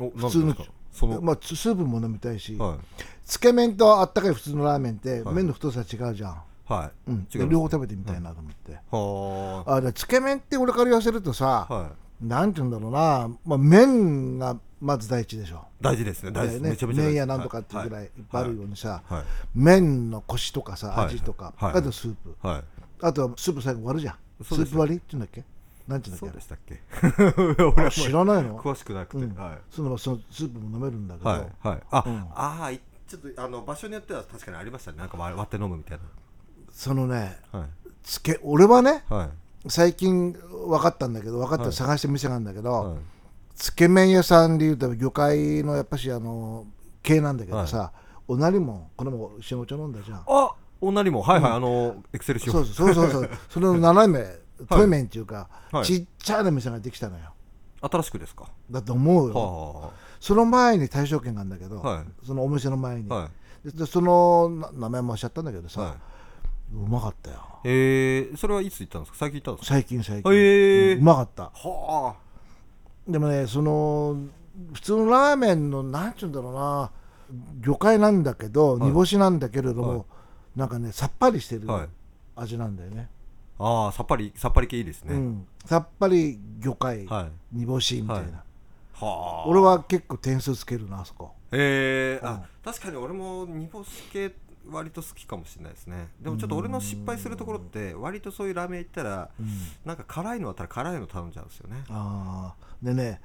[0.00, 0.56] お普通の
[0.92, 3.02] その、まあ、つスープも飲みたいし、はい。
[3.24, 5.34] つけ麺とあったかい普通のラーメンって、はい。
[5.34, 9.80] 麺の太さ違うじゃん、はい、うん、両方食べてみたいなと思って、はあ。
[9.80, 15.64] だつけ麺って俺から言わせるとさ、あはいなんて言うんだろうな、まあ、麺がまず第一でしょ。
[15.80, 16.30] 大事ですね。
[16.32, 17.08] 大事ねめちゃめちゃ大事。
[17.08, 19.24] 麺屋なんとかっていうぐらいいっぱいあるようにさ、はい。
[19.54, 21.06] 麺のコシとかさはい。
[21.06, 21.72] 味とか、はい。
[21.74, 22.36] あとスープ。
[22.46, 22.64] はい。
[23.02, 24.16] あとはスープ最後割るじゃん。
[24.44, 25.44] スープ割りって言うんだっけ？
[25.86, 27.54] なんて言そううんだっでしたっけ？
[27.56, 28.58] け 俺あ知らないの？
[28.58, 29.34] 詳しくなくて、うん。
[29.36, 29.58] はい。
[29.70, 31.40] そのそのスープも飲めるんだけど、はい。
[31.68, 31.82] はい。
[31.90, 32.26] あ、うん。
[32.34, 32.70] あ
[33.06, 34.98] ちょっとあの場所によっては確かにありましたね。
[34.98, 35.98] なんか割割って飲むみたい
[36.72, 37.68] そのねなはい。
[38.02, 39.28] つけ俺はねはい
[39.68, 42.98] 最近分かったんだけど分かった探して店があるんだけど、はい。
[43.54, 46.66] つけ麺屋さんでいうと魚介のやっぱしあの
[47.02, 47.92] 系なんだけどさ、
[48.28, 50.22] おなりもこのも一緒にお茶飲んだじゃん。
[50.26, 51.22] あおなりも。
[51.22, 53.30] はいはい、あのエクセルシそうそうそうそう。
[53.48, 55.84] その斜めトイ麺っていうか、はい。
[55.84, 57.32] ちっちゃな店ができたのよ。
[57.80, 58.46] 新しくですか？
[58.70, 62.26] だと思うよ、はその前に大正軒があるんだけど、はい。
[62.26, 63.26] そのお店の前に、あは
[63.64, 63.70] い。
[63.70, 65.94] ででそのな名前もおっしゃったんだけどさ、は
[66.72, 67.36] うまかったよ。
[67.36, 69.18] いえー、それはいつ行ったんですか？
[69.18, 69.74] 最近行ったんですか？
[69.74, 71.50] 最近最近、へえうまかった。
[71.54, 72.16] は
[73.08, 74.16] でもねその
[74.72, 76.90] 普通のラーメンのなんて言うんだろうな。
[77.60, 78.88] 魚介なんだけど、はい。
[78.88, 80.04] 煮干しなんだけれども、はい。
[80.56, 81.88] なんかねさっぱりしてるはい。
[82.36, 83.08] 味なんだよね、
[83.58, 87.32] あああさっぱりさっぱり系いいですね、うん、さっぱり魚介、はい。
[87.52, 88.30] 煮干しみたいな、はい。
[88.32, 89.48] はあ。
[89.48, 91.32] 俺は結構点数つけるなあそこ。
[91.50, 92.28] えー、うん。
[92.28, 94.32] あ確かに俺も煮干し系
[94.68, 96.08] 割と好きかもしれないですね。
[96.20, 99.46] でもちょっと俺の失敗するところって割とそういうラーメン行ったらうん。
[99.84, 101.84] なんか辛いのあったら辛いの頼んじゃうんですよね。
[101.88, 103.20] ああでね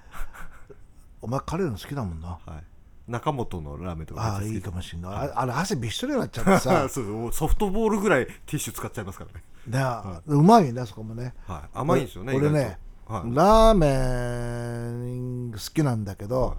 [1.22, 2.40] お前カレーの好きだもんな。
[2.46, 2.64] はい。
[3.08, 6.88] 中本のラーメンとかああいいかもしれない、ああれ汗びっしょりになっちゃってさ。
[6.90, 11.34] そうソフトボールぐらいティッシュ使っちゃいますからね、ねうまいねあそこもね。
[11.46, 13.36] はい、甘いんですよね俺ね、はい。
[13.36, 16.58] ラーメン好きなんだけど、はい。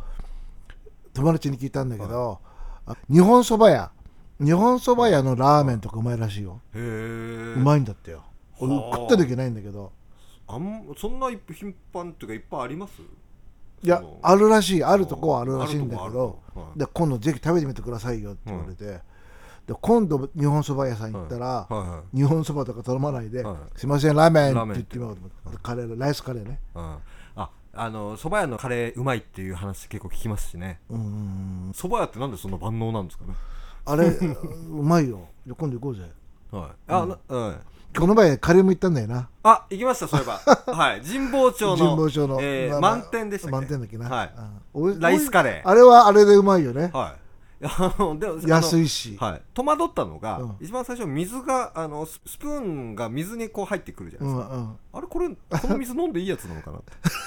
[1.15, 2.41] 友達に聞いたんだけど、
[2.87, 3.91] あ日本そば屋
[4.43, 8.25] 日本そば屋のラーメンとかうまいらしいよ、へえうまいんだってよ。
[8.59, 8.97] 俺はあ。
[8.97, 9.93] 食った時ないんだけど。
[10.49, 13.01] あんそんな頻繁っていうかいっぱいあります？
[13.83, 14.19] いやその。
[14.23, 14.85] あるらしい。
[14.85, 16.67] あるとこはあるらしいんだけあるどとこある。
[16.67, 16.79] はい。
[16.79, 19.01] で今度ぜひ食べてみてくださいよって言われて、で
[19.81, 21.75] 今度日本そば屋さん行ったら、はい。
[21.75, 22.17] はい。
[22.17, 26.59] 日本そばとか頼まないで、はいすいませんラーメンラーメンって言ってみようと思ってカレーライスカレーね。
[26.75, 26.97] うん、
[27.37, 30.81] ああの蕎麦屋のカレーうまいっていう話結構聞きますしね。
[30.91, 33.35] うんうんうん蕎麦屋ってなんでそんな万能なんですかね？
[33.85, 35.29] あれうまいよ。
[35.47, 36.03] じゃあ今度行こうぜ。
[36.51, 36.71] はい。
[36.89, 37.99] あ、なはい。
[37.99, 39.29] この前カレーも行ったんだよな。
[39.43, 40.41] あ行きましたそういえば。
[40.73, 41.03] はい。
[41.03, 43.53] 神保町の神保町の、えーまあまあ満点でしたっけ？
[43.53, 44.35] 満点だっけな、はい。
[44.75, 44.85] うん。
[44.85, 45.69] おいライスカレー。
[45.69, 47.23] あれはあれでうまいよね、はい。
[47.65, 50.57] あのでもい安いし、はい、戸惑ったのが、うん。
[50.61, 56.79] 一番最初水があのススプーンが水にこう入ってくるじゃないうですか、んうん、あれこれこの水飲んでいいやつなのかな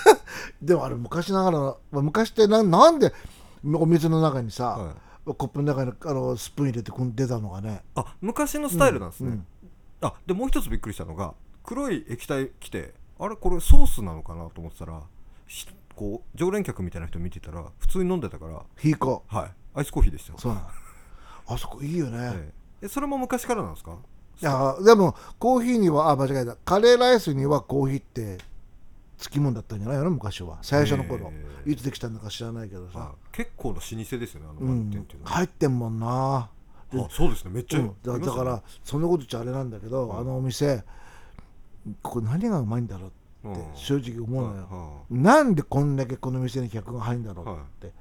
[0.62, 3.14] でもあれ昔ながらのまあ昔ってななんで
[3.74, 7.84] お水の中にさ、はいコップの中にあのスプーン入れて出たのがね。
[7.96, 9.48] あ昔のスタイルなんですね、うん
[10.02, 11.34] あでもう一つびっくりしたのが
[11.64, 15.02] 黒い液体来てあれこれソースなのかなと思ってたら
[15.48, 19.52] しこう常連客みたいな人見てたら普通に飲んでたからヒーコはい。
[19.74, 20.38] アイスコーヒーでしたよ。
[20.38, 20.54] そう
[21.48, 22.86] あそこいいよね、ええ。
[22.86, 23.98] えそれも昔からなんですか？
[24.42, 26.56] いやでもコーヒーにはあ間違えた。
[26.58, 28.38] カレーライスにはコーヒーって
[29.18, 30.60] つきもんだったんじゃないの昔は。
[30.62, 31.32] 最初の頃、
[31.66, 33.14] へいつできたのか知らないけどさ。
[33.14, 36.50] あ、結構な老舗ですよねあのうん満点っていうのは、入ってんもんな。
[36.92, 37.52] であそうですね。
[37.52, 40.84] めっちゃ、うん、だだからそんなこと言っちゃあれなんだけど、はいあのお店
[42.02, 43.76] これ何がうまいんだろうってうん。
[43.76, 47.58] 正直思うのよ、はなんでこんだけこの店に客が入るんだろうはい。
[47.58, 47.94] って、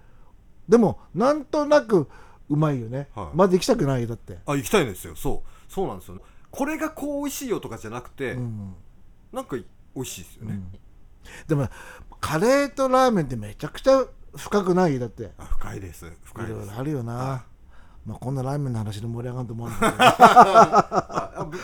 [0.68, 2.08] でもなんとなく
[2.48, 3.36] うまいよね、はい。
[3.36, 5.14] まだ行きたくないよだって、あ行きたいんですよ。
[5.16, 5.72] そう。
[5.72, 8.74] そうなんですよこれがこう美味しいよとかじゃなくて、うん。
[9.32, 9.64] なんか美
[9.96, 10.78] 味しいですよね、うん
[11.46, 11.68] でも
[12.20, 14.04] カレーとラーメンってめちゃくちゃ
[14.36, 14.98] 深くない？
[14.98, 15.30] だって。
[15.38, 16.10] 深いです。
[16.22, 16.58] 深いです。
[16.58, 17.44] ろいろあるよな、
[18.06, 19.86] まあ、こんなラーメンの話で盛り上がると思うんだけ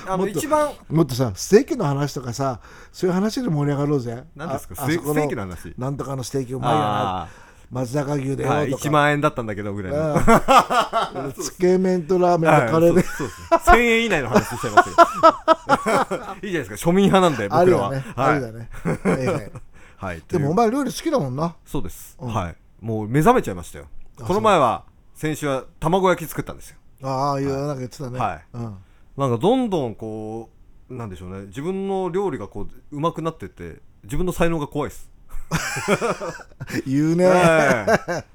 [0.06, 2.60] どもっとの一番もっとさステーキの話とかさ
[2.92, 4.24] そういう話で盛り上がろうぜ。
[4.36, 4.76] 何ですか？
[4.76, 5.74] ステーキの話？
[5.76, 7.22] なんとかのステーキうまいよな。
[7.22, 7.28] あ
[7.70, 10.14] 松坂牛でよとか、1万円だったんだけどぐらいの。
[11.24, 11.32] うん。
[11.38, 13.40] つけ麺とラーメンとカレーで、はいそうです。
[13.70, 14.94] 1000円以内の話しちゃいますよ。
[16.42, 17.88] いいじゃないですか庶民派なんで僕らは。
[18.16, 19.26] あるよね、はい。
[19.26, 19.52] はい
[19.96, 21.54] はい、でもお前料理好きだもんな。
[21.64, 22.32] そうです、うん。
[22.32, 22.56] はい。
[22.80, 23.86] もう目覚めちゃいましたよ。
[24.20, 26.76] あこの前は先週は卵焼き作ったんですよ。
[27.02, 27.44] ああい。
[27.44, 28.44] うなんか言ってたね、はい。
[28.54, 28.76] うん、
[29.16, 30.50] なんかどんどんこ
[30.88, 31.46] うなんでしょうね。
[31.46, 35.10] 自分の料理がこう上手くなってって自分の才能が怖いです
[36.86, 37.86] 言うね、え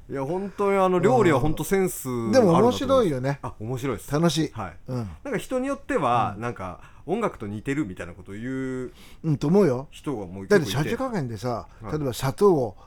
[0.10, 0.14] え。
[0.14, 3.40] いや本当にあの料理は本当センスでも面白いよよね。
[3.42, 4.12] あ面白いです。
[4.12, 4.78] 楽しい、はい。
[4.88, 5.10] うん。
[5.24, 8.44] なんか人によってはなんか音楽と似てるみたいなことを言
[8.86, 8.92] う
[9.24, 9.88] うんと思うよ。
[9.92, 11.92] 人がもうだってさじ加減でさ、はい。
[11.94, 12.78] 例えば砂糖を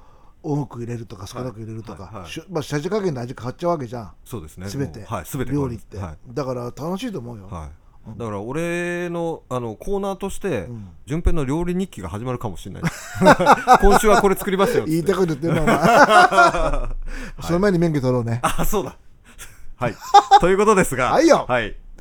[0.42, 2.12] 多く入れるとか少なく入れるとか、はい。
[2.14, 2.22] はい。
[2.22, 4.12] はいまあ、さじ加減で味変わっちゃうわけじゃん。
[4.24, 4.68] そうですね。
[4.68, 5.24] すべて,、はい。
[5.24, 6.18] 全て料理って、はい。
[6.28, 10.88] だから楽しいと思うよ、はいだから俺のあのコーナーとしてうん。
[11.06, 12.82] 順平の料理日記が始まるかもしれない。
[13.80, 16.94] 今週はこれ作りましたよ言いたいこと言ってるの は、
[17.40, 18.40] その前に免許取ろうね。
[18.42, 18.96] あそうだ。
[19.76, 19.94] はい。
[20.40, 21.46] ということですがはいよ。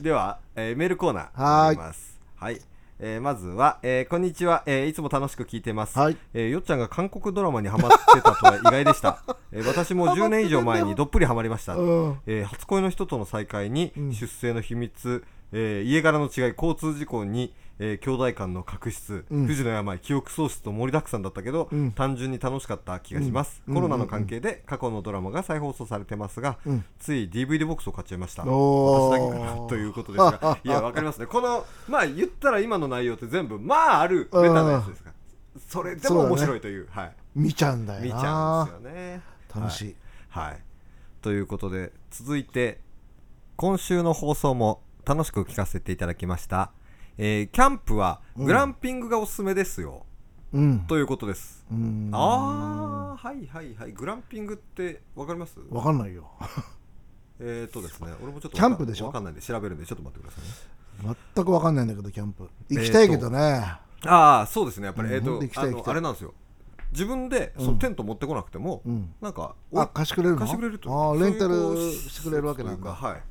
[0.01, 1.77] では、えーメールコーナーはーい
[2.35, 2.61] はい。
[2.99, 6.17] えーまずは、えーこんにちは、えーいつも楽しく聞いてます、はい。
[6.33, 9.19] えーよっちゃんが韓国ドラマにハマってたとは意外でした、
[9.51, 12.17] えー私も10年以上前にどっぷりハマりました、うん。
[12.25, 14.13] えー初恋の人との再会に、うん。
[14.13, 19.47] 出生の秘密、えー家柄の違い交通事故に、えー兄弟間の確執、うん。
[19.47, 21.91] 不治の病記憶喪失と盛りだくさんだったけど、うん。
[21.91, 23.75] 単純に楽しかった気がします、うん。
[23.75, 26.85] コロナの関係で過去のドラマが再放送されてますが、うん。
[26.99, 28.43] つい DVD ボックスを買っちゃいました。
[28.43, 29.67] 私だけかな？
[29.67, 30.59] ということですが。
[30.63, 31.27] いやわかりますね。
[31.27, 35.09] このまあ言ったら今の内容って全部まああるベタなやつですか。
[35.09, 35.15] ら
[35.67, 36.87] それでも面白いという。
[36.89, 37.11] はい。
[37.35, 38.05] 見ちゃうんだよな。
[38.05, 39.21] 見ちゃうんですよね。
[39.55, 39.95] 楽しい、
[40.29, 40.59] はい、はい。
[41.21, 42.79] ということで続いて
[43.55, 46.71] 今週の放送も楽しく聞かせていただきました、
[47.17, 50.05] えーキャンプはグランピングがおすすめですよ、
[50.51, 50.79] うん。
[50.81, 52.09] ということです、うん。
[52.11, 53.93] ああはいはいはい。
[53.93, 55.59] グランピングってわかります？
[55.69, 56.29] わかんないよ。
[57.39, 59.05] えー、っとですね俺もちょっとキャンプでしょ？
[59.05, 61.15] わかんないんで調べるんでちょっと待ってくださいね。
[61.35, 62.49] 全くわかんないんだけどキャンプ。
[62.67, 63.63] 行きたいけどね、
[64.05, 65.15] ああそうですねやっぱり、うん。
[65.15, 66.33] えー、ほんとあれなんですよ。
[66.91, 69.13] 自分でそのテント持ってこなくても、うん。
[69.21, 70.41] なんかあ貸してくれるの？
[70.41, 72.91] 貸してくれるとあーレンタルしてくれるわけなんだ。
[72.91, 73.21] はい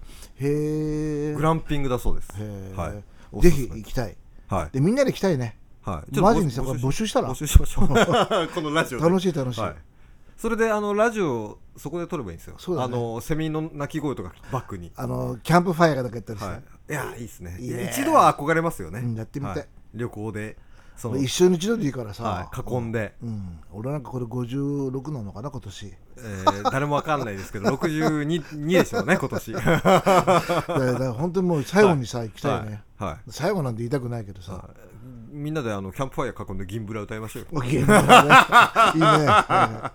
[0.40, 2.32] へえグランピングだそうです。
[2.76, 3.02] はい。
[3.32, 4.16] おぜひ行きたい。
[4.48, 4.70] はい。
[4.70, 5.58] でみんなで行きたいね。
[5.82, 7.30] はい、マジにさ募集したら。
[7.30, 7.88] 募集しましょう。
[8.52, 9.04] このラジオで。
[9.04, 9.74] 楽しい楽しい、はい、
[10.36, 12.56] それであのラジオそこで撮ればいいんですよ。
[12.58, 12.94] そうだね。
[12.94, 17.88] あのセミの鳴き声とかバックに、あのキャンプファイヤーがとかやったりして、はい、いやいいですね。
[17.92, 19.56] 一度は憧れますよね、うんやってみたい。
[19.58, 19.64] は
[19.94, 20.56] 旅行で
[20.96, 25.94] その、一緒に一度でいいからさ、はい、囲んで、うん、俺なんかこれ56なのかな今年。
[26.18, 29.52] えー誰もわかんないですけど 62でしょうね今年。
[29.52, 33.10] だから本当にもう最後にさ、行きたいね、はい。
[33.10, 33.18] はい。
[33.28, 34.95] 最後なんて言いたくないけどさ、はい
[35.28, 37.64] みんなであのキャンプファイヤー囲んで銀ブラ歌いましょうよ。
[37.64, 39.92] いいねは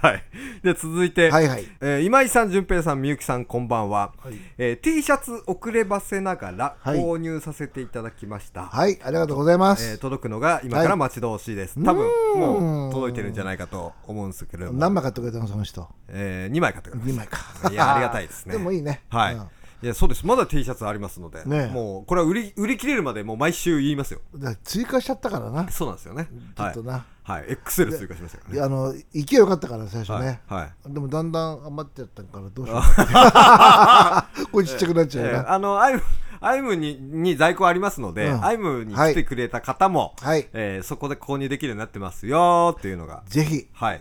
[0.00, 0.22] はい。
[0.62, 1.64] で続いて、いはいはい。
[1.80, 4.34] えー今井さん、淳平さん、みゆきさん、こんばんは、はい。
[4.56, 6.98] えー T シャツ遅ればせながらはい。
[6.98, 9.00] 購入させていただきました、はい。
[9.02, 15.88] ありがとうございまえーす、届くのが今から待ち遠しいです、多分もう届いてるんじゃないかと思うんですけれども、何枚買ってくれたのその人？
[16.08, 17.38] え2枚買ってくれま2し枚か。
[17.62, 18.52] たいやありがたいですね。
[18.52, 19.02] でもいいね。
[19.08, 19.48] はい、うん
[19.84, 20.26] いやそうです。
[20.26, 24.22] まだ T シャツありますので、ねもうこれは売り売り切れるまでもう毎週言いますよ。
[24.64, 25.68] 追加しちゃったからな。
[25.70, 26.26] そうなんですよね。
[26.56, 28.56] ちょっとな、はい、はい、XL 追加しましたからね。
[28.56, 30.60] いやあの勢い良かったから最初ね、はい。
[30.62, 30.92] はい。
[30.94, 32.80] でもだんだん余っちゃったからどうしよう。
[32.80, 36.02] か これちっちゃくなっちゃうよな、えーあのアイム
[36.40, 38.44] アイムにに在庫ありますので、うん。
[38.44, 40.48] アイムに来てくれた方も、はい。
[40.54, 43.22] えーそこで購入できるようになってますよっていうのが。
[43.26, 43.68] ぜひ。
[43.74, 43.96] はい。
[43.96, 44.00] よ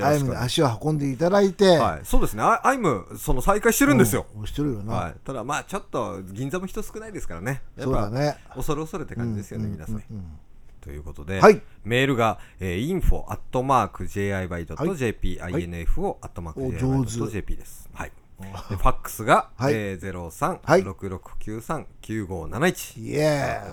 [0.00, 2.42] アイムに足を運んでいただいて、はい、そうですね。
[2.42, 7.62] アイアイムその再開してるんですよ、うん、してるよな、はい、ただまあちょっと銀座も人少ないですからね。
[7.78, 8.36] そうだね。
[8.54, 10.38] 恐る恐るって感じですよね、うん皆さん、うんうん。
[10.80, 11.60] ということで、はい。
[11.84, 15.52] メールが、えー、info アットマーク JIY.jp、はい。
[15.52, 17.90] Info アットマークお上手 JIY.jp です。
[17.92, 18.12] はい。
[18.40, 19.74] でファックスが、はい。
[19.74, 20.84] えー、はい。
[20.84, 23.00] 03-6693-9571。
[23.00, 23.72] イエーイ。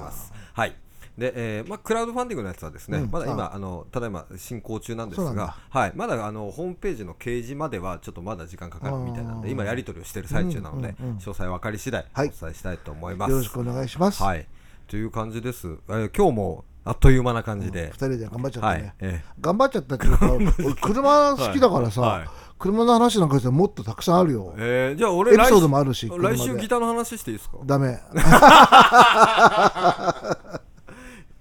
[0.53, 0.75] はい。
[1.17, 3.11] で、えーまあ、クラウドファンディングのやつはですね、うん。
[3.11, 12.29] まだ今ああのただいま進行中なんですが、はい、まだあのホームページの掲示まではちょっとまだ時間かかるみたいなんで今やり取りをしている最中なので、うんうんうん詳細分かり次第おはい。
[12.29, 13.31] 伝えしたいと思います。
[13.31, 14.45] よろしくお願いします、はい、
[14.87, 15.67] という感じです。
[15.89, 17.87] えー今日もあっという間な感じで。
[17.91, 20.45] 二、人で頑張っちゃったね、はい、え頑張っちゃったっていうか 俺
[20.75, 22.19] 車好きだからさ、はい。
[22.19, 22.27] はい。
[22.59, 24.53] 車の話なんかしてもっとたくさんあるよ。
[24.55, 27.57] ー、えーじゃあ俺エピソードもあるし来週ギターの話していいですか？
[27.65, 27.99] ダメ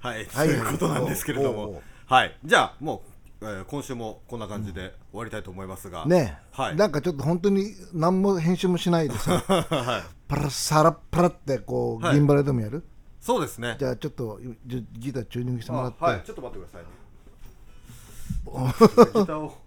[0.06, 0.48] はい、はい。
[0.48, 1.82] ということなんですけれども。
[2.06, 2.36] はい。
[2.44, 3.02] じゃあも
[3.40, 6.76] う、えー今週もこんな感じで終わりたいと思いますが、ねえ、はい。
[6.76, 9.42] なんかちょっと本当に何も編集もしないでさ、
[10.28, 12.14] パラサラッパラってこう、はい。
[12.14, 12.84] 銀バレでもやる？
[13.20, 13.74] そうですね。
[13.80, 16.22] じゃあちょっとギターチューニングしてもらって、あはい。
[16.24, 16.88] ちょっと待ってくださいね。
[19.20, 19.58] ギターを。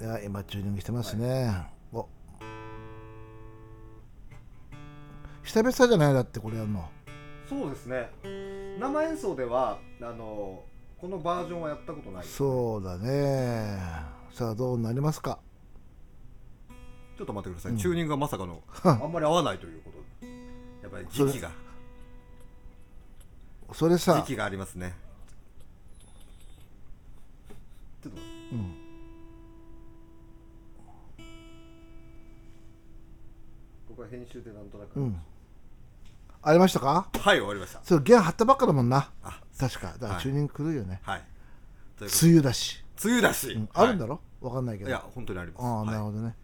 [0.02, 2.08] いや今チューニングしてますね、お。
[5.44, 6.14] 久々じゃない？
[6.14, 6.88] だってこれやるの。
[7.48, 8.10] そうですね
[8.78, 10.62] 生演奏ではあの
[10.98, 12.24] このバージョンはやったことない。
[12.24, 13.78] ちそうだね。
[14.32, 15.38] さあどうなりますか？
[17.20, 19.98] ょっと待ってください、チューニングがまさかのあんまり合わないということ。
[20.24, 20.32] で
[20.82, 21.50] やっぱり時期が。
[23.72, 24.94] それさ時期がありますね。
[28.02, 28.78] ちょっと待って。
[33.88, 35.20] ここは編集でなんとなく、うん
[36.42, 37.08] ありましたか？
[37.12, 37.80] はい終わりました。
[37.82, 39.10] それ弦張ったばっかだもんな。
[39.22, 39.88] あ確か。
[39.88, 40.22] だからはい。
[40.22, 41.24] チューニング来るよね、はい。
[41.96, 44.90] というこ梅雨だし、と梅雨だし、うんあるんだろ、ろ、わかんないけど。
[44.90, 45.64] い、や本当にあります。
[45.64, 45.86] ああ、はい。
[45.86, 46.34] なるほどね。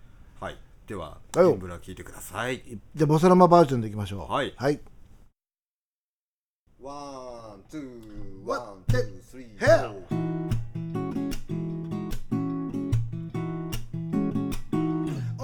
[0.41, 1.51] はい、でははいよ。
[1.53, 2.63] キンブラ聞いてください。
[2.95, 4.33] じゃあボサラマバージョンでいきましょう。
[4.33, 4.53] はい。
[4.57, 4.81] はい。
[6.83, 9.95] ワンツーワンツースリーヘアフ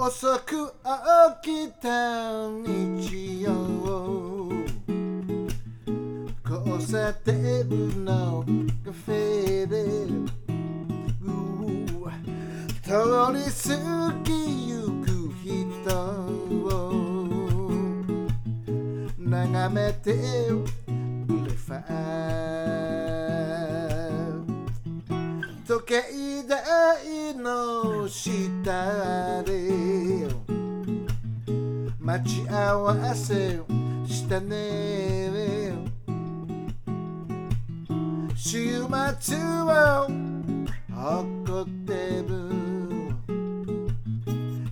[0.03, 0.73] 遅く
[1.41, 3.49] 起きた日曜
[6.81, 7.69] 交差点
[8.03, 8.43] の
[8.83, 12.09] カフェでうー
[12.81, 12.89] 通
[13.37, 13.69] り過
[14.23, 14.29] ぎ
[14.69, 14.73] ゆ
[15.05, 15.05] く
[15.43, 15.93] 人
[16.65, 16.67] を
[19.19, 20.07] 眺めて
[21.27, 22.01] ブレファー
[25.67, 26.01] 時計
[26.47, 30.27] 台の下で
[31.99, 33.59] 待ち合わせ
[34.07, 34.70] したね
[39.11, 40.07] 夏は
[40.89, 41.93] 怒って
[42.25, 42.31] る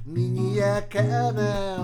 [0.06, 1.79] 賑やかな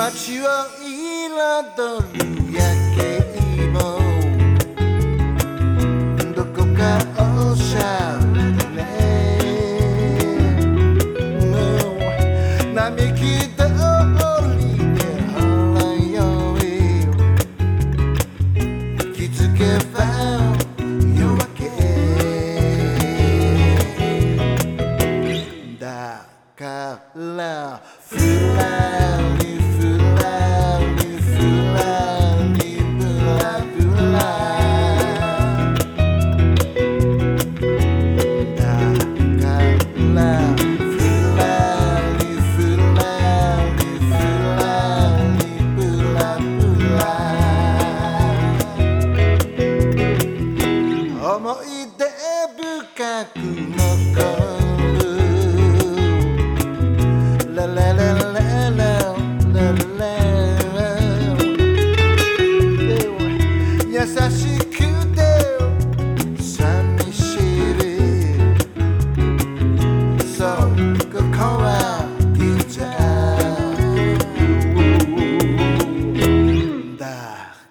[0.00, 0.46] 街を
[0.80, 2.39] 彩る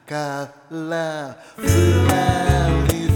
[0.10, 1.38] から。
[1.56, 1.68] ふ
[2.10, 3.09] らり